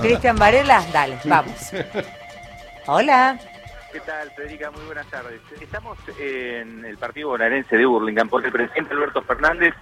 Cristian 0.00 0.36
Varela, 0.36 0.84
dale, 0.92 1.18
vamos. 1.24 1.72
Hola. 2.86 3.38
¿Qué 3.92 4.00
tal, 4.00 4.30
Federica? 4.30 4.70
Muy 4.70 4.84
buenas 4.84 5.06
tardes. 5.08 5.40
Estamos 5.60 5.98
en 6.18 6.84
el 6.84 6.96
partido 6.96 7.30
bonaerense 7.30 7.76
de 7.76 7.86
Burlingame 7.86 8.30
porque 8.30 8.46
el 8.46 8.52
presidente 8.52 8.94
Alberto 8.94 9.22
Fernández 9.22 9.74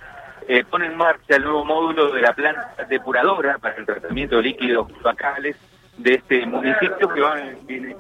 eh, 0.49 0.65
pone 0.65 0.87
en 0.87 0.97
marcha 0.97 1.37
el 1.37 1.45
nuevo 1.45 1.65
módulo 1.65 2.11
de 2.11 2.23
la 2.23 2.33
planta 2.33 2.75
depuradora 2.89 3.59
para 3.59 3.77
el 3.77 3.85
tratamiento 3.85 4.37
de 4.37 4.43
líquidos 4.43 4.91
fecales 5.03 5.57
de 5.99 6.15
este 6.15 6.47
municipio 6.47 7.09
que 7.09 7.21
va 7.21 7.35
a 7.35 7.43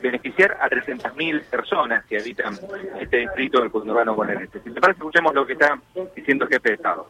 beneficiar 0.00 0.56
a 0.60 0.68
300.000 0.68 1.44
personas 1.44 2.04
que 2.06 2.18
habitan 2.18 2.58
este 3.00 3.18
distrito 3.18 3.60
del 3.60 3.70
conurbano 3.70 4.14
bonaerense. 4.14 4.60
Si 4.62 4.70
te 4.70 4.80
parece, 4.80 4.98
escuchemos 4.98 5.34
lo 5.34 5.46
que 5.46 5.54
está 5.54 5.78
diciendo 6.14 6.44
el 6.44 6.50
jefe 6.50 6.68
de 6.70 6.74
Estado. 6.76 7.08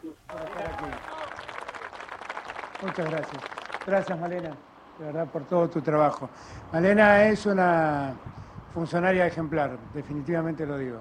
Muchas 2.81 3.09
gracias. 3.09 3.43
Gracias, 3.85 4.19
Malena, 4.19 4.55
de 4.99 5.05
verdad, 5.05 5.27
por 5.27 5.43
todo 5.45 5.69
tu 5.69 5.81
trabajo. 5.81 6.29
Malena 6.73 7.23
es 7.23 7.45
una 7.45 8.13
funcionaria 8.73 9.25
ejemplar, 9.25 9.77
definitivamente 9.93 10.65
lo 10.65 10.77
digo. 10.77 10.99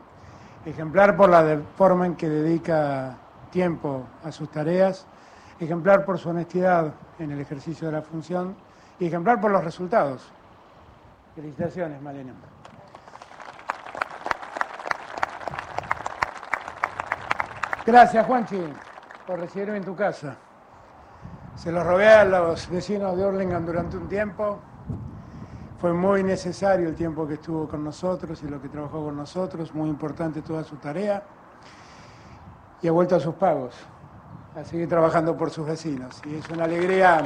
Ejemplar 0.64 1.16
por 1.16 1.28
la 1.28 1.60
forma 1.76 2.06
en 2.06 2.14
que 2.14 2.28
dedica 2.28 3.16
tiempo 3.50 4.04
a 4.22 4.30
sus 4.30 4.50
tareas, 4.50 5.06
ejemplar 5.58 6.04
por 6.04 6.18
su 6.18 6.28
honestidad 6.28 6.94
en 7.18 7.32
el 7.32 7.40
ejercicio 7.40 7.88
de 7.88 7.94
la 7.94 8.02
función 8.02 8.56
y 9.00 9.06
ejemplar 9.06 9.40
por 9.40 9.50
los 9.50 9.64
resultados. 9.64 10.30
Felicitaciones, 11.34 12.00
Malena. 12.00 12.32
Gracias, 17.84 18.26
Juanchi, 18.26 18.62
por 19.26 19.40
recibirme 19.40 19.78
en 19.78 19.84
tu 19.84 19.96
casa. 19.96 20.36
Se 21.58 21.72
lo 21.72 21.82
robé 21.82 22.06
a 22.06 22.24
los 22.24 22.70
vecinos 22.70 23.16
de 23.16 23.24
Orlingham 23.24 23.66
durante 23.66 23.96
un 23.96 24.08
tiempo. 24.08 24.60
Fue 25.80 25.92
muy 25.92 26.22
necesario 26.22 26.88
el 26.88 26.94
tiempo 26.94 27.26
que 27.26 27.34
estuvo 27.34 27.66
con 27.66 27.82
nosotros 27.82 28.40
y 28.44 28.48
lo 28.48 28.62
que 28.62 28.68
trabajó 28.68 29.04
con 29.04 29.16
nosotros, 29.16 29.74
muy 29.74 29.88
importante 29.88 30.40
toda 30.40 30.62
su 30.62 30.76
tarea. 30.76 31.20
Y 32.80 32.86
ha 32.86 32.92
vuelto 32.92 33.16
a 33.16 33.20
sus 33.20 33.34
pagos, 33.34 33.74
a 34.54 34.62
seguir 34.62 34.88
trabajando 34.88 35.36
por 35.36 35.50
sus 35.50 35.66
vecinos. 35.66 36.22
Y 36.26 36.36
es 36.36 36.48
una 36.48 36.62
alegría 36.62 37.22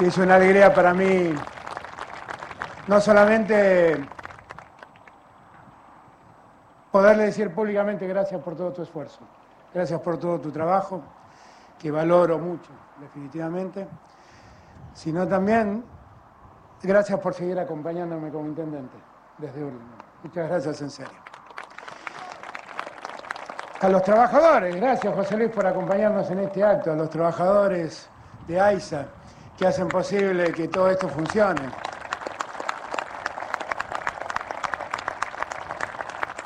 y 0.00 0.06
es 0.06 0.18
una 0.18 0.34
alegría 0.34 0.74
para 0.74 0.92
mí 0.92 1.32
no 2.88 3.00
solamente 3.00 4.04
poderle 6.90 7.26
decir 7.26 7.54
públicamente 7.54 8.04
gracias 8.08 8.40
por 8.42 8.56
todo 8.56 8.72
tu 8.72 8.82
esfuerzo, 8.82 9.20
gracias 9.72 10.00
por 10.00 10.18
todo 10.18 10.40
tu 10.40 10.50
trabajo, 10.50 11.02
que 11.78 11.90
valoro 11.90 12.38
mucho, 12.38 12.70
definitivamente, 13.00 13.86
sino 14.94 15.26
también 15.26 15.84
gracias 16.82 17.18
por 17.20 17.34
seguir 17.34 17.58
acompañándome 17.58 18.30
como 18.30 18.46
intendente 18.46 18.96
desde 19.38 19.64
Urlingan. 19.64 19.98
Muchas 20.22 20.48
gracias, 20.48 20.82
en 20.82 20.90
serio. 20.90 21.18
A 23.80 23.88
los 23.88 24.02
trabajadores, 24.02 24.74
gracias 24.74 25.14
José 25.14 25.36
Luis 25.36 25.50
por 25.50 25.64
acompañarnos 25.64 26.28
en 26.32 26.40
este 26.40 26.64
acto, 26.64 26.90
a 26.90 26.96
los 26.96 27.08
trabajadores 27.10 28.08
de 28.48 28.60
AISA, 28.60 29.06
que 29.56 29.68
hacen 29.68 29.86
posible 29.86 30.52
que 30.52 30.66
todo 30.66 30.90
esto 30.90 31.08
funcione. 31.08 31.62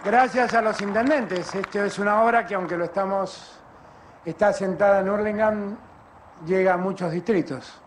Gracias 0.05 0.53
a 0.53 0.61
los 0.61 0.79
intendentes. 0.83 1.55
Esto 1.55 1.85
es 1.85 1.99
una 1.99 2.23
obra 2.23 2.45
que 2.45 2.55
aunque 2.55 2.77
lo 2.77 2.85
estamos, 2.85 3.62
está 4.25 4.53
sentada 4.53 5.01
en 5.01 5.11
Hurlingham, 5.11 5.77
llega 6.47 6.75
a 6.75 6.77
muchos 6.77 7.11
distritos. 7.13 7.81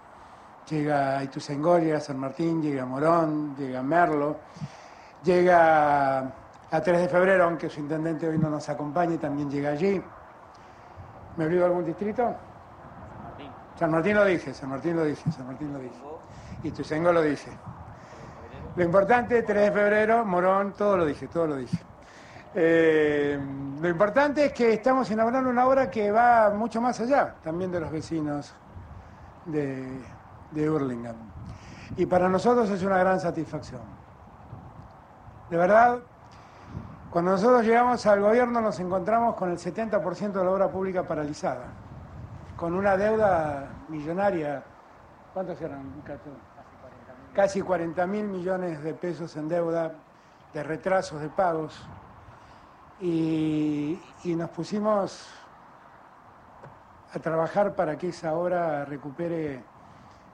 Llega 0.69 1.19
a 1.19 1.23
Ituzaingó, 1.23 1.77
llega 1.77 1.97
a 1.97 2.02
San 2.02 2.17
Martín, 2.17 2.61
llega 2.61 2.83
a 2.83 2.86
Morón, 2.86 3.55
llega 3.55 3.80
a 3.80 3.83
Merlo, 3.83 4.38
llega 5.23 6.19
a 6.72 6.81
3 6.81 7.02
de 7.02 7.08
febrero, 7.08 7.44
aunque 7.44 7.70
su 7.70 7.80
intendente 7.80 8.27
hoy 8.27 8.39
no 8.39 8.49
nos 8.49 8.67
acompañe, 8.67 9.20
también 9.20 9.49
llega 9.49 9.70
allí. 9.70 10.02
¿Me 11.37 11.45
olvido 11.45 11.65
algún 11.65 11.86
distrito? 11.86 12.36
San 13.77 13.92
Martín 13.92 14.15
lo 14.15 14.26
dije, 14.26 14.54
San 14.54 14.70
Martín 14.70 14.95
lo 14.95 15.04
dije, 15.04 15.31
San 15.31 15.45
Martín 15.45 15.71
lo 15.71 15.80
dije. 15.80 16.71
Tucengo 16.76 17.11
lo 17.11 17.21
dije. 17.21 17.52
Lo 18.76 18.83
importante, 18.83 19.43
3 19.43 19.61
de 19.65 19.71
febrero, 19.71 20.26
Morón, 20.26 20.73
todo 20.73 20.98
lo 20.98 21.05
dije, 21.05 21.27
todo 21.27 21.45
lo 21.45 21.58
dije. 21.58 21.77
Eh, 22.55 23.38
lo 23.82 23.89
importante 23.89 24.45
es 24.45 24.54
que 24.54 24.73
estamos 24.73 25.11
inaugurando 25.11 25.49
una 25.49 25.67
obra 25.67 25.92
que 25.92 26.10
va 26.11 26.49
mucho 26.52 26.82
más 26.82 26.99
allá 27.02 27.36
también 27.43 27.71
de 27.71 27.82
los 27.82 27.92
vecinos 27.92 28.55
de, 29.45 29.86
de. 30.52 31.16
Y 31.98 32.05
para 32.05 32.30
nosotros 32.30 32.70
es 32.70 32.82
una 32.83 32.98
gran 32.98 33.20
satisfacción. 33.20 33.82
De 35.49 35.58
verdad, 35.58 35.99
cuando 37.11 37.32
nosotros 37.32 37.64
llegamos 37.66 38.05
al 38.05 38.21
gobierno 38.21 38.61
nos 38.61 38.80
encontramos 38.80 39.36
con 39.36 39.52
el 39.52 39.58
70% 39.58 40.32
de 40.32 40.43
la 40.43 40.49
obra 40.49 40.70
pública 40.70 41.04
paralizada 41.04 41.66
con 42.55 42.73
una 42.73 42.95
deuda 42.98 43.67
millonaria. 43.89 44.64
¿Cuántos 45.33 45.61
eran? 45.61 45.83
Casi 47.33 47.61
40 47.61 48.08
mil 48.08 48.26
millones 48.26 48.82
de 48.82 48.93
pesos 48.93 49.36
en 49.36 49.49
deuda, 49.49 49.92
de 50.54 50.64
retrasos 50.64 51.22
de 51.22 51.30
pagos. 51.30 51.86
Y, 53.02 54.00
nos 54.23 54.50
pusimos 54.50 55.28
a 57.14 57.20
trabajar 57.20 57.76
para 57.76 57.98
que 57.98 58.10
esa 58.10 58.33
obra 58.33 58.86
recupere, 58.86 59.61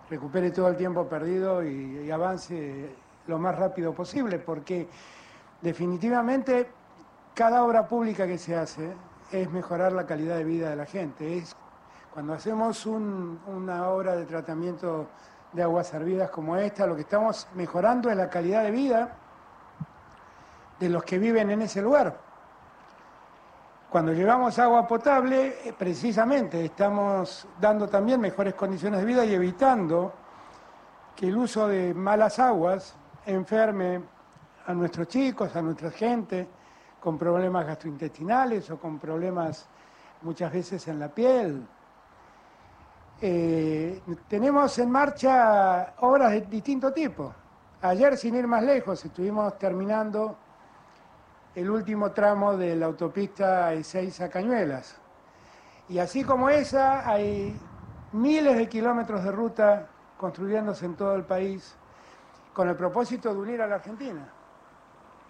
recupere 0.10 0.52
todo 0.52 0.70
el 0.70 0.78
tiempo 0.78 1.08
perdido 1.08 1.64
y, 1.64 2.10
avance 2.12 2.96
lo 3.28 3.38
más 3.38 3.58
rápido 3.58 3.94
posible, 3.94 4.40
porque 4.40 4.88
definitivamente 5.62 6.72
cada 7.34 7.64
obra 7.64 7.88
pública 7.88 8.26
que 8.26 8.38
se 8.38 8.56
hace 8.56 8.94
es 9.32 9.50
mejorar 9.52 9.92
la 9.92 10.06
calidad 10.06 10.38
de 10.38 10.44
vida 10.44 10.70
de 10.70 10.76
la 10.76 10.86
gente, 10.86 11.38
es 11.38 11.56
cuando 12.14 12.34
hacemos 12.34 12.86
una 12.86 13.90
obra 13.90 14.16
de 14.16 14.26
tratamiento 14.26 15.08
de 15.54 15.64
aguas 15.64 15.88
servidas 15.88 16.30
como 16.30 16.58
esta, 16.58 16.88
lo 16.88 16.96
que 16.96 17.02
estamos 17.02 17.48
mejorando 17.56 18.10
es 18.10 18.18
la 18.18 18.30
calidad 18.30 18.64
de 18.64 18.72
vida 18.72 19.18
de 20.80 20.90
los 20.90 21.04
que 21.04 21.20
viven 21.20 21.52
en 21.52 21.62
ese 21.62 21.82
lugar. 21.82 22.31
Cuando 23.91 24.13
llevamos 24.13 24.57
agua 24.57 24.88
potable, 24.88 25.57
eh, 25.66 25.74
precisamente 25.78 26.63
estamos 26.63 27.46
dando 27.59 27.90
también 27.90 28.22
mejores 28.22 28.53
condiciones 28.53 29.02
de 29.02 29.06
vida 29.06 29.25
y 29.25 29.34
evitando 29.34 30.13
que 31.13 31.28
el 31.28 31.35
uso 31.35 31.68
de 31.68 31.94
malas 31.94 32.40
aguas 32.40 32.96
enferme 33.25 34.02
a 34.66 34.74
nuestros 34.74 35.09
chicos, 35.09 35.53
a 35.57 35.62
nuestra 35.62 35.91
gente, 35.91 36.47
con 37.02 37.18
problemas 37.18 37.68
gastrointestinales 37.68 38.72
o 38.72 38.79
con 38.79 38.97
problemas 38.97 39.68
muchas 40.22 40.53
veces 40.53 40.88
en 40.88 40.97
la 40.97 41.09
piel, 41.09 41.68
eh, 43.19 44.02
tenemos 44.29 44.79
en 44.79 44.90
marcha 44.90 45.96
obras 46.00 46.31
de 46.31 46.41
distinto 46.44 46.94
tipo. 46.94 47.34
Ayer, 47.81 48.18
sin 48.18 48.35
ir 48.35 48.47
más 48.47 48.63
lejos, 48.63 49.03
estuvimos 49.03 49.58
terminando 49.58 50.38
el 51.56 51.70
último 51.70 52.12
tramo 52.12 52.56
de 52.56 52.76
la 52.76 52.86
autopista 52.86 53.74
E6 53.74 54.22
a 54.22 54.30
Cañuelas. 54.30 54.96
Y 55.90 56.00
así 56.00 56.24
como 56.24 56.50
esa, 56.50 57.10
hay 57.10 57.58
miles 58.14 58.58
de 58.58 58.70
kilómetros 58.70 59.24
de 59.24 59.32
ruta 59.32 59.88
construyéndose 60.18 60.86
en 60.86 60.96
todo 60.96 61.16
el 61.16 61.24
país 61.24 61.76
con 62.54 62.70
el 62.70 62.76
propósito 62.76 63.34
de 63.34 63.40
unir 63.40 63.62
a 63.62 63.68
la 63.68 63.76
Argentina, 63.76 64.28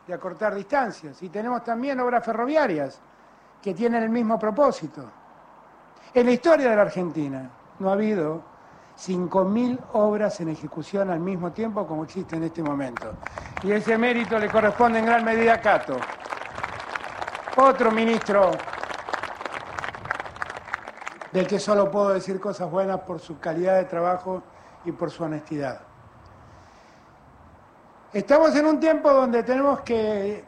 de 0.06 0.14
acortar 0.14 0.54
distancias. 0.54 1.22
Y 1.24 1.30
tenemos 1.30 1.64
también 1.64 2.00
obras 2.00 2.24
ferroviarias 2.24 3.00
que 3.62 3.74
tienen 3.74 4.04
el 4.04 4.10
mismo 4.10 4.38
propósito. 4.38 5.04
En 6.14 6.26
la 6.26 6.32
historia 6.32 6.70
de 6.70 6.76
la 6.76 6.82
Argentina, 6.84 7.50
no 7.80 7.90
ha 7.90 7.94
habido 7.94 8.44
5.000 8.98 9.80
obras 9.94 10.40
en 10.42 10.50
ejecución 10.50 11.10
al 11.10 11.20
mismo 11.20 11.52
tiempo 11.52 11.86
como 11.88 12.04
existe 12.04 12.36
en 12.36 12.44
este 12.44 12.62
momento. 12.62 13.14
Y 13.64 13.72
ese 13.72 13.98
mérito 13.98 14.38
le 14.38 14.50
corresponde 14.50 15.00
en 15.00 15.06
gran 15.06 15.24
medida 15.24 15.56
a 15.56 15.62
Cato. 15.62 15.98
Otro 17.58 17.92
ministro 17.92 18.52
del 21.32 21.48
que 21.48 21.60
solo 21.60 21.90
puedo 21.90 22.10
decir 22.10 22.40
cosas 22.40 22.70
buenas 22.70 23.00
por 23.02 23.20
su 23.20 23.40
calidad 23.40 23.78
de 23.78 23.86
trabajo 23.86 24.44
y 24.86 24.92
por 24.92 25.10
su 25.12 25.24
honestidad. 25.24 25.82
Estamos 28.14 28.56
en 28.56 28.66
un 28.66 28.80
tiempo 28.80 29.12
donde 29.12 29.44
tenemos 29.44 29.82
que 29.82 30.44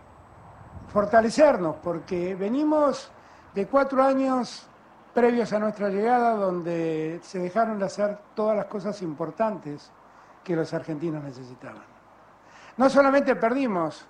fortalecernos 0.92 1.78
porque 1.82 2.36
venimos 2.36 3.10
de 3.56 3.68
cuatro 3.68 4.04
años 4.04 4.68
previos 5.14 5.54
a 5.54 5.60
nuestra 5.60 5.90
llegada, 5.90 6.36
donde 6.36 7.20
se 7.24 7.40
dejaron 7.40 7.80
de 7.80 7.86
hacer 7.86 8.18
todas 8.34 8.58
las 8.58 8.66
cosas 8.66 9.02
importantes 9.02 9.92
que 10.44 10.56
los 10.56 10.74
argentinos 10.74 11.24
necesitaban. 11.24 11.84
No 12.78 12.90
solamente 12.90 13.36
perdimos 13.36 14.06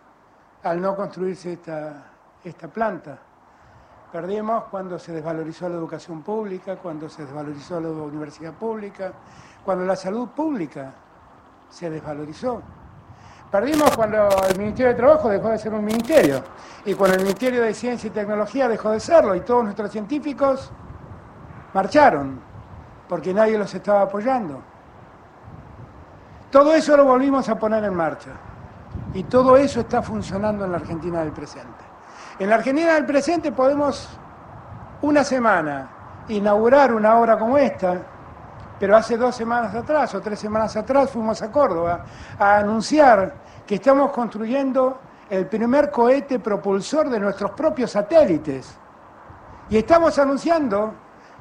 al 0.63 0.81
no 0.81 0.95
construirse 0.95 1.53
esta, 1.53 2.05
esta 2.43 2.67
planta, 2.69 3.19
Perdimos 4.13 4.65
cuando 4.65 4.99
se 4.99 5.11
desvalorizó 5.11 5.67
la 5.67 5.73
educación 5.73 6.21
pública, 6.21 6.75
cuando 6.75 7.09
se 7.09 7.23
desvalorizó 7.23 7.81
la 7.81 7.89
universidad 7.89 8.53
pública, 8.53 9.11
cuando 9.65 9.85
la 9.85 9.95
salud 9.95 10.27
pública 10.29 10.93
se 11.67 11.89
desvalorizó. 11.89 12.61
Perdimos 13.51 13.89
cuando 13.97 14.29
el 14.47 14.59
Ministerio 14.59 14.91
de 14.91 14.97
Trabajo 14.97 15.29
dejó 15.29 15.49
de 15.49 15.57
ser 15.57 15.73
un 15.73 15.83
ministerio 15.83 16.43
y 16.85 16.93
cuando 16.93 17.17
el 17.17 17.23
Ministerio 17.23 17.63
de 17.63 17.73
Ciencia 17.73 18.05
y 18.05 18.11
Tecnología 18.11 18.67
dejó 18.67 18.91
de 18.91 18.99
serlo 18.99 19.33
y 19.33 19.41
todos 19.41 19.63
nuestros 19.63 19.89
científicos 19.91 20.71
marcharon 21.73 22.39
porque 23.07 23.33
nadie 23.33 23.57
los 23.57 23.73
estaba 23.73 24.01
apoyando. 24.03 24.61
Todo 26.49 26.73
eso 26.73 26.95
lo 26.95 27.05
volvimos 27.05 27.49
a 27.49 27.57
poner 27.57 27.83
en 27.83 27.95
marcha 27.95 28.31
y 29.13 29.23
todo 29.23 29.57
eso 29.57 29.81
está 29.81 30.01
funcionando 30.01 30.65
en 30.65 30.71
la 30.71 30.77
Argentina 30.77 31.21
del 31.21 31.31
presente. 31.31 31.83
En 32.39 32.49
la 32.49 32.55
Argentina 32.55 32.93
del 32.93 33.05
presente 33.05 33.51
podemos 33.51 34.09
una 35.01 35.23
semana 35.23 35.89
inaugurar 36.29 36.93
una 36.93 37.17
obra 37.17 37.37
como 37.37 37.57
esta, 37.57 37.97
pero 38.79 38.95
hace 38.95 39.17
dos 39.17 39.35
semanas 39.35 39.73
atrás 39.75 40.13
o 40.15 40.21
tres 40.21 40.39
semanas 40.39 40.75
atrás 40.75 41.09
fuimos 41.11 41.41
a 41.41 41.51
Córdoba 41.51 42.05
a 42.37 42.57
anunciar 42.57 43.33
que 43.65 43.75
estamos 43.75 44.11
construyendo 44.11 44.99
el 45.29 45.47
primer 45.47 45.89
cohete 45.89 46.39
propulsor 46.39 47.09
de 47.09 47.19
nuestros 47.19 47.51
propios 47.51 47.91
satélites. 47.91 48.77
Y 49.69 49.77
estamos 49.77 50.17
anunciando 50.19 50.93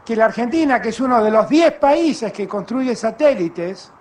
que 0.05 0.17
la 0.17 0.25
Argentina, 0.27 0.81
que 0.81 0.89
es 0.89 1.01
uno 1.01 1.23
de 1.23 1.31
los 1.31 1.49
diez 1.49 1.73
países 1.73 2.33
que 2.33 2.49
construye 2.49 2.97
satélites, 2.97 3.93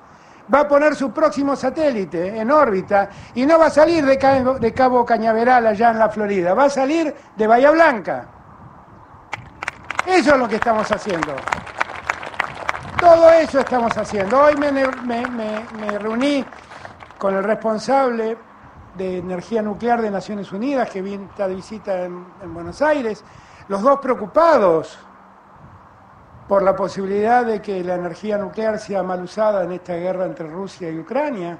va 0.53 0.61
a 0.61 0.67
poner 0.67 0.95
su 0.95 1.11
próximo 1.11 1.55
satélite 1.55 2.39
en 2.39 2.51
órbita 2.51 3.09
y 3.35 3.45
no 3.45 3.59
va 3.59 3.67
a 3.67 3.69
salir 3.69 4.05
de 4.05 4.17
Cabo, 4.17 4.59
de 4.59 5.05
Cañaveral 5.05 5.67
allá 5.67 5.91
en 5.91 5.99
la 5.99 6.09
Florida, 6.09 6.53
va 6.53 6.65
a 6.65 6.69
salir 6.69 7.13
de 7.35 7.47
Bahía 7.47 7.71
Blanca. 7.71 8.27
Eso 10.05 10.33
es 10.33 10.39
lo 10.39 10.47
que 10.47 10.55
estamos 10.55 10.91
haciendo. 10.91 11.35
Todo 12.99 13.29
eso 13.31 13.59
estamos 13.59 13.95
haciendo. 13.97 14.41
Hoy 14.41 14.55
me, 14.55 15.97
reuní 15.97 16.43
con 17.17 17.35
el 17.35 17.43
responsable 17.43 18.37
de 18.95 19.19
energía 19.19 19.61
nuclear 19.61 20.01
de 20.01 20.11
Naciones 20.11 20.51
Unidas, 20.51 20.89
que 20.89 21.01
viene 21.01 21.25
esta 21.25 21.47
visita 21.47 22.03
en, 22.03 22.25
en 22.41 22.53
Buenos 22.53 22.81
Aires, 22.81 23.23
los 23.67 23.81
dos 23.81 23.99
preocupados 23.99 24.99
por 26.51 26.63
la 26.63 26.75
posibilidad 26.75 27.45
de 27.45 27.61
que 27.61 27.81
la 27.81 27.95
energía 27.95 28.37
nuclear 28.37 28.77
sea 28.77 29.03
mal 29.03 29.23
usada 29.23 29.63
en 29.63 29.71
esta 29.71 29.95
guerra 29.95 30.25
entre 30.25 30.49
Rusia 30.49 30.89
y 30.89 30.99
Ucrania. 30.99 31.57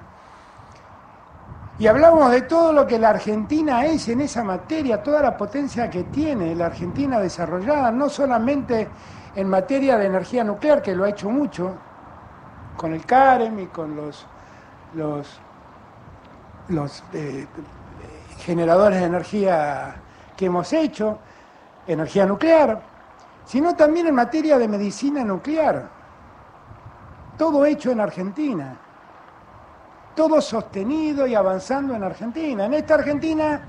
Y 1.80 1.88
hablamos 1.88 2.30
de 2.30 2.42
todo 2.42 2.74
lo 2.74 2.86
que 2.86 3.00
la 3.00 3.12
Argentina 3.12 3.86
es 3.86 4.10
en 4.10 4.20
esa 4.20 4.44
materia, 4.44 5.02
toda 5.02 5.22
la 5.22 5.38
potencia 5.38 5.90
que 5.90 6.04
tiene 6.04 6.54
la 6.56 6.66
Argentina 6.66 7.22
desarrollada, 7.22 7.90
no 7.90 8.10
solamente 8.10 8.90
en 9.34 9.48
materia 9.48 9.98
de 9.98 10.08
energía 10.08 10.44
nuclear, 10.44 10.82
que 10.82 10.94
lo 10.94 11.06
ha 11.06 11.10
hecho 11.12 11.30
mucho, 11.30 11.74
con 12.76 12.92
el 12.92 13.06
CAREM 13.06 13.60
y 13.60 13.68
con 13.68 13.96
los, 13.96 14.28
los, 14.94 15.40
eh, 17.14 17.48
generadores 18.40 19.00
de 19.00 19.06
energía 19.06 19.96
que 20.36 20.48
hemos 20.48 20.74
hecho, 20.74 21.18
energía 21.88 22.26
nuclear, 22.26 22.91
sino 23.52 23.76
también 23.76 24.08
en 24.08 24.16
materia 24.16 24.58
de 24.58 24.66
medicina 24.66 25.26
nuclear. 25.26 25.90
Todo 27.38 27.66
hecho 27.66 27.92
en 27.92 28.00
Argentina. 28.00 28.78
Todo 30.16 30.40
sostenido 30.40 31.28
y 31.28 31.36
avanzando 31.36 31.94
en 31.94 32.02
Argentina. 32.02 32.64
En 32.68 32.74
esta 32.76 32.94
Argentina 32.94 33.60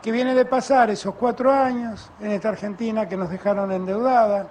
que 0.00 0.12
viene 0.12 0.32
de 0.32 0.44
pasar 0.44 0.90
esos 0.90 1.16
cuatro 1.16 1.52
años, 1.52 2.08
en 2.20 2.30
esta 2.30 2.50
Argentina 2.50 3.08
que 3.08 3.16
nos 3.16 3.30
dejaron 3.30 3.72
endeudada, 3.72 4.46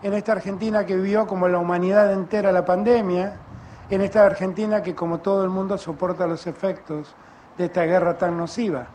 en 0.00 0.14
esta 0.14 0.32
Argentina 0.32 0.86
que 0.86 0.94
vivió 0.94 1.26
como 1.26 1.48
la 1.48 1.58
humanidad 1.58 2.12
entera 2.12 2.52
la 2.52 2.64
pandemia, 2.64 3.34
en 3.90 4.02
esta 4.02 4.24
Argentina 4.24 4.84
que 4.84 4.94
como 4.94 5.18
todo 5.18 5.42
el 5.42 5.50
mundo 5.50 5.76
soporta 5.78 6.28
los 6.28 6.46
efectos 6.46 7.12
de 7.58 7.64
esta 7.64 7.82
guerra 7.82 8.16
tan 8.16 8.36
nociva. 8.36 8.86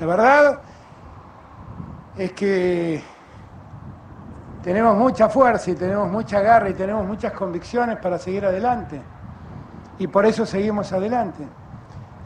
La 0.00 0.06
verdad 0.06 0.60
es 2.16 2.32
que 2.32 3.02
tenemos 4.62 4.96
mucha 4.96 5.28
fuerza 5.28 5.70
y 5.70 5.74
tenemos 5.74 6.10
mucha 6.10 6.40
garra 6.40 6.68
y 6.68 6.74
tenemos 6.74 7.06
muchas 7.06 7.32
convicciones 7.32 7.98
para 7.98 8.18
seguir 8.18 8.46
adelante. 8.46 9.00
Y 9.98 10.06
por 10.06 10.24
eso 10.26 10.46
seguimos 10.46 10.92
adelante. 10.92 11.44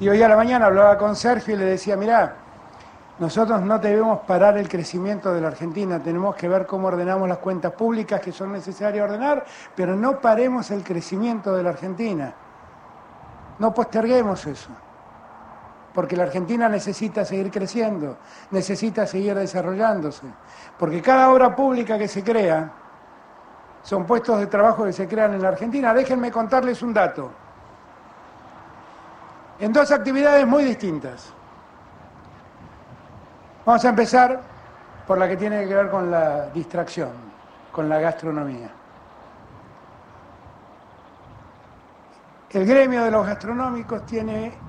Y 0.01 0.09
hoy 0.09 0.23
a 0.23 0.29
la 0.29 0.37
mañana 0.37 0.67
hablaba 0.67 0.97
con 0.97 1.17
Sergio 1.17 1.55
y 1.55 1.59
le 1.59 1.65
decía, 1.65 1.97
mirá, 1.97 2.37
nosotros 3.19 3.61
no 3.63 3.79
debemos 3.79 4.21
parar 4.21 4.57
el 4.59 4.69
crecimiento 4.69 5.33
de 5.33 5.41
la 5.41 5.49
Argentina, 5.49 6.01
tenemos 6.01 6.37
que 6.37 6.49
ver 6.49 6.67
cómo 6.67 6.87
ordenamos 6.87 7.29
las 7.29 7.39
cuentas 7.39 7.73
públicas 7.73 8.21
que 8.21 8.31
son 8.31 8.53
necesarias 8.53 9.05
ordenar, 9.05 9.45
pero 9.75 9.97
no 9.97 10.21
paremos 10.21 10.71
el 10.71 10.85
crecimiento 10.85 11.57
de 11.57 11.63
la 11.65 11.71
Argentina. 11.71 12.33
No 13.59 13.75
posterguemos 13.75 14.47
eso 14.47 14.71
porque 15.99 16.15
la 16.15 16.23
Argentina 16.23 16.69
necesita 16.69 17.25
seguir 17.25 17.51
creciendo, 17.51 18.19
necesita 18.53 19.05
seguir 19.05 19.35
desarrollándose, 19.35 20.29
porque 20.79 21.03
cada 21.03 21.29
obra 21.29 21.57
pública 21.57 21.99
que 21.99 22.07
se 22.07 22.23
crea 22.23 22.71
son 23.83 24.07
puestos 24.07 24.39
de 24.39 24.47
trabajo 24.47 24.85
que 24.85 24.93
se 24.93 25.09
crean 25.09 25.35
en 25.35 25.43
la 25.43 25.49
Argentina. 25.49 25.93
Déjenme 25.93 26.31
contarles 26.31 26.83
un 26.83 26.95
dato. 26.95 27.33
En 29.59 29.73
dos 29.73 29.91
actividades 29.91 30.47
muy 30.47 30.63
distintas. 30.63 31.33
Vamos 33.67 33.85
a 33.85 33.89
empezar 33.89 34.41
por 35.05 35.19
la 35.19 35.27
que 35.27 35.37
tiene 35.37 35.67
que 35.67 35.75
ver 35.75 35.91
con 35.91 36.13
la 36.13 36.47
distracción, 36.51 37.11
con 37.73 37.89
la 37.89 37.99
gastronomía. 37.99 38.71
El 42.51 42.65
gremio 42.65 43.03
de 43.03 43.11
los 43.11 43.27
gastronómicos 43.27 44.07
tiene 44.07 44.68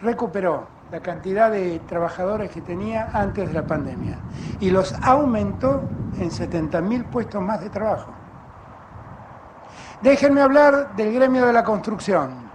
recuperó 0.00 0.66
la 0.90 1.00
cantidad 1.00 1.50
de 1.50 1.80
trabajadores 1.80 2.50
que 2.50 2.60
tenía 2.60 3.10
antes 3.12 3.48
de 3.48 3.54
la 3.54 3.66
pandemia 3.66 4.18
y 4.60 4.70
los 4.70 4.94
aumentó 5.02 5.82
en 6.18 6.30
70.000 6.30 7.04
puestos 7.04 7.42
más 7.42 7.60
de 7.60 7.68
trabajo. 7.68 8.12
Déjenme 10.00 10.40
hablar 10.40 10.94
del 10.96 11.12
gremio 11.12 11.46
de 11.46 11.52
la 11.52 11.64
construcción. 11.64 12.48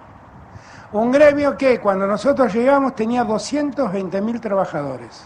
Un 0.94 1.12
gremio 1.12 1.58
que 1.58 1.80
cuando 1.80 2.08
nosotros 2.08 2.54
llegamos 2.54 2.96
tenía 2.96 3.24
220.000 3.24 4.40
trabajadores. 4.40 5.26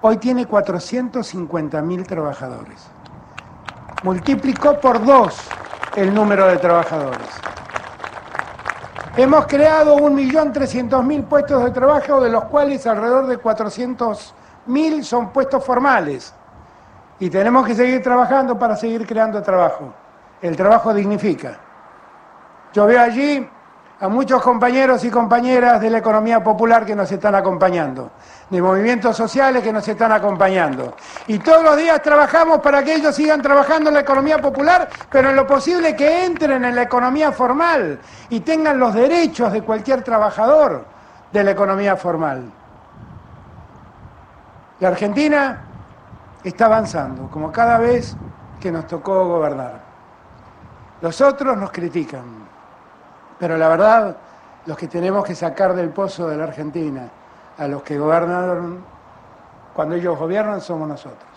Hoy 0.00 0.16
tiene 0.18 0.48
450.000 0.48 2.06
trabajadores. 2.06 2.86
Multiplicó 4.04 4.80
por 4.80 5.04
dos 5.04 5.36
el 5.96 6.14
número 6.14 6.46
de 6.46 6.56
trabajadores. 6.58 7.28
Hemos 9.18 9.46
creado 9.46 9.96
1.300.000 9.96 11.24
puestos 11.24 11.64
de 11.64 11.72
trabajo, 11.72 12.20
de 12.20 12.30
los 12.30 12.44
cuales 12.44 12.86
alrededor 12.86 13.26
de 13.26 13.36
400.000 13.36 15.02
son 15.02 15.32
puestos 15.32 15.64
formales. 15.64 16.32
Y 17.18 17.28
tenemos 17.28 17.66
que 17.66 17.74
seguir 17.74 18.00
trabajando 18.00 18.56
para 18.56 18.76
seguir 18.76 19.04
creando 19.08 19.42
trabajo. 19.42 19.92
El 20.40 20.54
trabajo 20.56 20.94
dignifica. 20.94 21.58
Yo 22.72 22.86
veo 22.86 23.00
allí 23.00 23.44
a 24.00 24.08
muchos 24.08 24.40
compañeros 24.42 25.04
y 25.04 25.10
compañeras 25.10 25.80
de 25.80 25.90
la 25.90 25.98
economía 25.98 26.42
popular 26.42 26.86
que 26.86 26.94
nos 26.94 27.10
están 27.10 27.34
acompañando, 27.34 28.12
de 28.48 28.62
movimientos 28.62 29.16
sociales 29.16 29.62
que 29.62 29.72
nos 29.72 29.86
están 29.88 30.12
acompañando. 30.12 30.94
Y 31.26 31.38
todos 31.40 31.64
los 31.64 31.76
días 31.76 32.00
trabajamos 32.00 32.60
para 32.60 32.84
que 32.84 32.94
ellos 32.94 33.14
sigan 33.14 33.42
trabajando 33.42 33.90
en 33.90 33.94
la 33.94 34.00
economía 34.00 34.38
popular, 34.38 34.88
pero 35.10 35.30
en 35.30 35.36
lo 35.36 35.46
posible 35.46 35.96
que 35.96 36.24
entren 36.24 36.64
en 36.64 36.76
la 36.76 36.82
economía 36.82 37.32
formal 37.32 37.98
y 38.28 38.40
tengan 38.40 38.78
los 38.78 38.94
derechos 38.94 39.52
de 39.52 39.62
cualquier 39.62 40.02
trabajador 40.02 40.84
de 41.32 41.44
la 41.44 41.50
economía 41.50 41.96
formal. 41.96 42.52
La 44.78 44.88
Argentina 44.88 45.64
está 46.44 46.66
avanzando, 46.66 47.28
como 47.30 47.50
cada 47.50 47.78
vez 47.78 48.16
que 48.60 48.70
nos 48.70 48.86
tocó 48.86 49.26
gobernar. 49.26 49.80
Los 51.00 51.20
otros 51.20 51.56
nos 51.56 51.72
critican, 51.72 52.47
pero 53.38 53.56
la 53.56 53.68
verdad, 53.68 54.16
los 54.66 54.76
que 54.76 54.88
tenemos 54.88 55.24
que 55.24 55.34
sacar 55.34 55.74
del 55.74 55.90
pozo 55.90 56.28
de 56.28 56.36
la 56.36 56.44
Argentina, 56.44 57.08
a 57.56 57.66
los 57.66 57.82
que 57.82 57.98
gobernaron, 57.98 58.84
cuando 59.74 59.94
ellos 59.94 60.18
gobiernan, 60.18 60.60
somos 60.60 60.88
nosotros. 60.88 61.30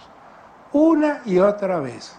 Una 0.74 1.22
y 1.25 1.39
otra 1.39 1.79
vez. 1.79 2.17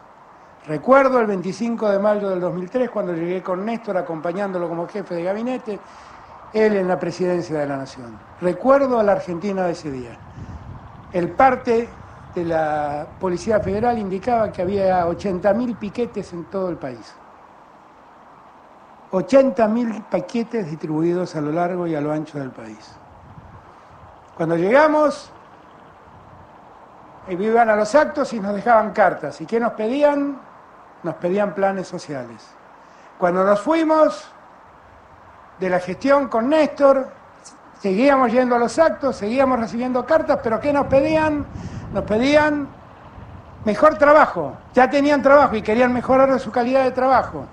Recuerdo 0.67 1.19
el 1.19 1.27
25 1.27 1.91
de 1.91 1.99
mayo 1.99 2.31
del 2.31 2.41
2003, 2.41 2.91
cuando 2.91 3.15
llegué 3.15 3.43
con 3.43 3.65
Néstor 3.65 3.97
acompañándolo 3.97 4.69
como 4.69 4.87
jefe 4.87 5.17
de 5.17 5.25
gabinete, 5.25 5.81
él 6.53 6.77
en 6.77 6.87
la 6.87 6.99
presidencia 6.99 7.59
de 7.59 7.67
la 7.67 7.77
Nación. 7.77 8.19
Recuerdo 8.41 8.99
a 8.99 9.03
la 9.03 9.13
Argentina 9.13 9.65
de 9.65 9.73
ese 9.73 9.91
día. 9.91 10.17
El 11.13 11.31
parte 11.31 11.89
de 12.35 12.45
la 12.45 13.07
Policía 13.19 13.61
Federal 13.61 13.99
indicaba 13.99 14.53
que 14.53 14.63
había 14.63 15.07
80.000 15.07 15.77
piquetes 15.77 16.33
en 16.33 16.45
todo 16.45 16.69
el 16.69 16.77
país. 16.77 17.15
80.000 19.13 20.05
paquetes 20.05 20.71
distribuidos 20.71 21.37
a 21.37 21.41
lo 21.43 21.53
largo 21.53 21.87
y 21.87 21.95
a 21.95 22.01
lo 22.01 22.11
ancho 22.11 22.39
del 22.39 22.51
país. 22.51 22.97
Cuando 24.37 24.57
llegamos, 24.57 25.31
iban 27.29 27.69
a 27.69 27.77
los 27.77 27.95
actos 27.95 28.33
y 28.33 28.41
nos 28.41 28.55
dejaban 28.55 28.93
cartas. 28.93 29.41
¿Y 29.43 29.47
qué 29.47 29.61
nos 29.61 29.73
pedían? 29.75 30.41
Nos 31.03 31.15
pedían 31.17 31.55
planes 31.55 31.87
sociales. 31.87 32.43
Cuando 33.19 33.45
nos 33.45 33.61
fuimos 33.61 34.27
de 35.61 35.69
la 35.69 35.79
gestión 35.79 36.29
con 36.29 36.49
Néstor, 36.49 37.09
seguíamos 37.81 38.33
yendo 38.33 38.57
a 38.57 38.59
los 38.59 38.79
actos, 38.79 39.17
seguíamos 39.17 39.61
recibiendo 39.61 40.07
cartas, 40.07 40.41
pero 40.43 40.59
¿qué 40.59 40.73
nos 40.73 40.87
pedían? 40.87 41.45
Nos 41.93 42.05
pedían 42.05 42.67
mejor 43.67 43.99
trabajo. 43.99 44.57
Ya 44.73 44.89
tenían 44.89 45.21
trabajo 45.21 45.55
y 45.55 45.63
querían 45.63 45.93
mejorar 45.93 46.41
su 46.41 46.51
calidad 46.51 46.85
de 46.85 46.93
trabajo. 46.93 47.45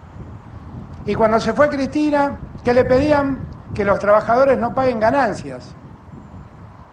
Y 1.06 1.16
cuando 1.16 1.40
se 1.40 1.54
fue 1.54 1.70
Cristina, 1.70 2.38
¿qué 2.64 2.74
le 2.74 2.86
pedían? 2.86 3.40
Que 3.74 3.84
los 3.84 4.00
trabajadores 4.00 4.58
no 4.58 4.74
paguen 4.74 5.00
ganancias. 5.00 5.76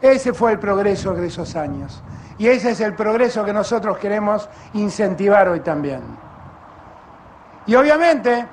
Ese 0.01 0.33
fue 0.33 0.53
el 0.53 0.59
progreso 0.59 1.15
de 1.15 1.27
esos 1.27 1.57
años. 1.57 2.03
Y 2.39 2.49
ese 2.49 2.71
es 2.71 2.81
el 2.81 2.95
progreso 2.95 3.45
que 3.45 3.53
nosotros 3.53 3.99
queremos 3.99 4.49
incentivar 4.75 5.49
hoy 5.49 5.61
también. 5.61 6.03
Y 7.67 7.75
obviamente, 7.75 8.47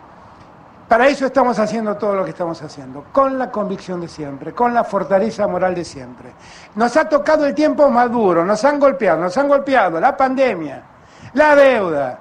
para 0.87 1.07
eso 1.07 1.25
estamos 1.25 1.59
haciendo 1.59 1.95
todo 1.97 2.15
lo 2.15 2.23
que 2.23 2.31
estamos 2.31 2.61
haciendo, 2.61 3.05
con 3.11 3.37
la 3.37 3.51
convicción 3.51 4.01
de 4.01 4.07
siempre, 4.07 4.53
con 4.53 4.73
la 4.73 4.83
fortaleza 4.83 5.47
moral 5.47 5.75
de 5.75 5.83
siempre. 5.83 6.31
Nos 6.75 6.95
ha 6.97 7.07
tocado 7.07 7.45
el 7.45 7.53
tiempo 7.53 7.89
más 7.89 8.11
duro, 8.11 8.45
nos 8.45 8.63
han 8.63 8.79
golpeado, 8.79 9.19
nos 9.19 9.37
han 9.37 9.47
golpeado 9.47 9.99
la 9.99 10.15
pandemia, 10.15 10.83
la 11.33 11.55
deuda, 11.55 12.19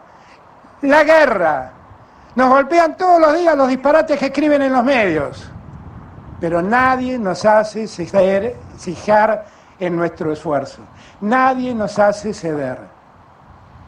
la 0.82 1.04
guerra. 1.04 1.72
Nos 2.34 2.48
golpean 2.48 2.96
todos 2.96 3.20
los 3.20 3.36
días 3.38 3.56
los 3.56 3.68
disparates 3.68 4.18
que 4.18 4.26
escriben 4.26 4.62
en 4.62 4.72
los 4.72 4.84
medios 4.84 5.52
pero 6.42 6.60
nadie 6.60 7.20
nos 7.20 7.44
hace 7.44 7.86
ceder, 7.86 8.56
fijar 8.76 9.44
en 9.78 9.94
nuestro 9.94 10.32
esfuerzo. 10.32 10.82
Nadie 11.20 11.72
nos 11.72 12.00
hace 12.00 12.34
ceder. 12.34 12.78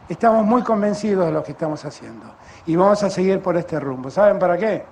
Estamos 0.07 0.45
muy 0.45 0.63
convencidos 0.63 1.25
de 1.25 1.33
lo 1.33 1.43
que 1.43 1.51
estamos 1.51 1.83
haciendo 1.83 2.33
y 2.65 2.77
vamos 2.77 3.03
a 3.03 3.09
seguir 3.09 3.41
por 3.41 3.57
este 3.57 3.77
rumbo. 3.77 4.09
¿Saben 4.09 4.39
para 4.39 4.57
qué? 4.57 4.85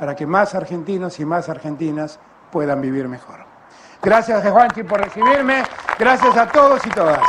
Para 0.00 0.16
que 0.16 0.26
más 0.26 0.56
argentinos 0.56 1.20
y 1.20 1.24
más 1.24 1.48
argentinas 1.48 2.18
puedan 2.50 2.80
vivir 2.80 3.06
mejor. 3.06 3.38
Gracias, 4.02 4.44
Juanchi, 4.50 4.82
por 4.82 5.00
recibirme. 5.00 5.62
Gracias 5.96 6.36
a 6.36 6.48
todos 6.48 6.84
y 6.84 6.90
todas 6.90 7.20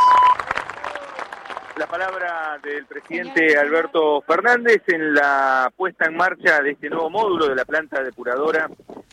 palabra 2.02 2.60
del 2.64 2.88
presidente 2.88 3.56
Alberto 3.60 4.22
Fernández 4.22 4.82
en 4.88 5.14
la 5.14 5.72
puesta 5.76 6.06
en 6.08 6.16
marcha 6.16 6.60
de 6.60 6.72
este 6.72 6.90
nuevo 6.90 7.12
módulo 7.12 7.48
de 7.48 7.54
la 7.56 7.64
planta 7.64 8.02
depuradora 8.02 8.68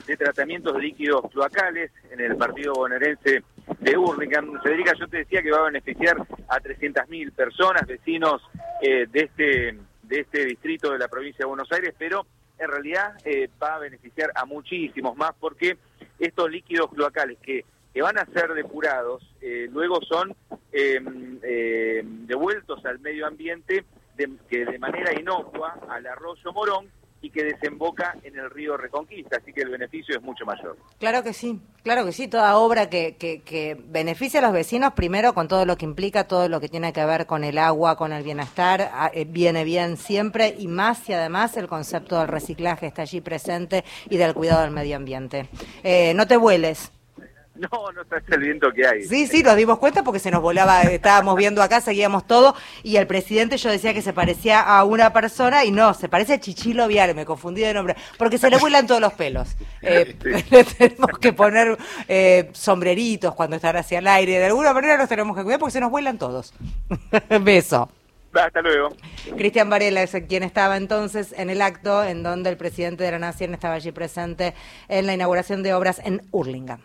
de 0.07 0.17
tratamientos 0.17 0.73
de 0.73 0.81
líquidos 0.81 1.31
cloacales 1.31 1.91
en 2.11 2.21
el 2.21 2.35
partido 2.39 2.73
bonaerense 2.73 3.43
de 3.79 3.99
Hurlingham. 3.99 4.59
Federica, 4.63 4.95
yo 4.99 5.07
te 5.07 5.19
decía 5.19 5.43
que 5.43 5.51
va 5.51 5.59
a 5.59 5.71
beneficiar 5.71 6.17
a 6.49 6.61
300.000 6.61 7.31
personas, 7.33 7.87
vecinos 7.87 8.41
eh, 8.81 9.07
de, 9.07 9.21
este, 9.21 9.79
de 10.05 10.21
este 10.21 10.47
distrito 10.47 10.91
de 10.91 10.99
la 10.99 11.09
provincia 11.09 11.41
de 11.41 11.49
Buenos 11.49 11.71
Aires, 11.71 11.95
pero 11.99 12.25
en 12.59 12.69
realidad 12.71 13.19
eh, 13.23 13.51
va 13.63 13.75
a 13.75 13.81
beneficiar 13.81 14.33
a 14.35 14.47
muchísimos 14.47 15.15
más 15.15 15.33
porque 15.39 15.77
estos 16.19 16.51
líquidos 16.51 16.91
cloacales 16.95 17.37
que 17.43 17.67
que 17.93 18.03
van 18.03 18.19
a 18.19 18.27
ser 18.27 18.53
depurados, 18.55 19.23
eh, 19.41 19.69
luego 19.73 20.01
son 20.03 20.35
eh, 20.73 22.03
devueltos 22.05 22.85
al 22.85 22.99
medio 23.01 23.27
ambiente 23.27 23.85
de, 24.17 24.31
que 24.51 24.65
de 24.65 24.79
manera 24.79 25.19
inocua 25.19 25.79
al 25.89 26.07
arroyo 26.07 26.53
Morón 26.53 26.87
y 27.21 27.31
que 27.31 27.43
desemboca 27.43 28.17
en 28.23 28.39
el 28.39 28.49
río 28.49 28.77
Reconquista, 28.77 29.39
así 29.39 29.53
que 29.53 29.63
el 29.63 29.71
beneficio 29.71 30.17
es 30.17 30.23
mucho 30.23 30.45
mayor. 30.45 30.77
Claro 31.01 31.25
que 31.25 31.33
sí, 31.33 31.61
claro 31.83 32.05
que 32.05 32.13
sí, 32.13 32.29
toda 32.29 32.57
obra 32.59 32.89
que, 32.89 33.17
que, 33.17 33.77
beneficia 33.89 34.39
a 34.39 34.43
los 34.43 34.53
vecinos, 34.53 34.93
primero 34.93 35.35
con 35.35 35.49
todo 35.49 35.67
lo 35.67 35.77
que 35.77 35.85
implica, 35.85 36.29
todo 36.29 36.49
lo 36.49 36.61
que 36.61 36.69
tiene 36.69 36.93
que 36.93 37.05
ver 37.05 37.27
con 37.27 37.43
el 37.43 37.59
agua, 37.59 37.97
con 37.97 38.13
el 38.13 38.23
bienestar, 38.23 39.11
eh, 39.13 39.25
viene 39.29 39.65
bien 39.65 39.97
siempre 39.97 40.55
y 40.59 40.69
más 40.69 41.09
y 41.09 41.13
además 41.13 41.57
el 41.57 41.67
concepto 41.67 42.21
del 42.21 42.29
reciclaje 42.29 42.87
está 42.87 43.03
allí 43.03 43.21
presente 43.21 43.85
y 44.09 44.17
del 44.17 44.35
cuidado 44.35 44.63
del 44.63 44.71
medio 44.71 44.97
ambiente. 44.97 45.49
no 46.15 46.27
te 46.29 46.37
vueles, 46.37 46.93
No, 47.73 47.93
no 47.93 48.03
está 48.03 48.35
el 48.35 48.41
viento 48.41 48.73
que 48.73 48.87
hay. 48.87 49.05
Sí, 49.05 49.27
sí, 49.27 49.43
nos 49.43 49.57
dimos 49.57 49.79
cuenta 49.79 50.03
porque 50.03 50.19
se 50.19 50.31
nos 50.31 50.41
volaba, 50.41 50.83
estábamos 50.83 51.37
viendo 51.37 51.63
acá, 51.63 51.81
seguíamos 51.81 52.27
todo, 52.27 52.55
y 52.83 52.97
el 52.97 53.07
presidente 53.07 53.57
yo 53.57 53.71
decía 53.71 53.93
que 53.93 54.03
se 54.03 54.13
parecía 54.13 54.61
a 54.61 54.85
una 54.85 55.13
persona, 55.13 55.65
y 55.65 55.71
no, 55.71 55.93
se 55.95 56.09
parece 56.09 56.35
a 56.35 56.41
Chichilo 56.41 56.87
Viale, 56.87 57.15
me 57.15 57.25
confundí 57.25 57.63
de 57.63 57.75
nombre, 57.75 57.97
porque 58.17 58.39
se 58.39 58.49
le 58.51 58.59
vuelan 58.59 58.87
todos 58.87 59.01
los 59.01 59.13
pelos. 59.15 59.57
Eh, 59.83 60.17
tenemos 60.79 61.19
que 61.21 61.33
poner 61.33 61.77
eh, 62.07 62.51
sombreritos 62.53 63.35
cuando 63.35 63.57
están 63.57 63.77
hacia 63.77 63.99
el 63.99 64.07
aire, 64.07 64.39
de 64.39 64.47
alguna 64.47 64.73
manera 64.73 64.97
nos 64.97 65.09
tenemos 65.09 65.37
que 65.37 65.43
cuidar 65.43 65.59
porque 65.59 65.73
se 65.73 65.81
nos 65.81 65.91
vuelan 65.91 66.19
todos. 66.19 66.55
Beso. 67.41 67.91
Hasta 68.35 68.61
luego. 68.61 68.91
Cristian 69.37 69.71
Varela 69.71 70.03
es 70.03 70.15
quien 70.29 70.43
estaba 70.43 70.77
entonces 70.77 71.35
en 71.37 71.51
el 71.51 71.63
acto 71.63 72.05
en 72.05 72.23
donde 72.23 72.51
el 72.51 72.57
presidente 72.57 73.03
de 73.03 73.13
la 73.13 73.19
Nación 73.19 73.55
estaba 73.55 73.75
allí 73.75 73.91
presente 73.91 74.55
en 74.89 75.07
la 75.07 75.15
inauguración 75.15 75.63
de 75.63 75.75
obras 75.75 76.01
en 76.05 76.23
Hurlingham. 76.31 76.81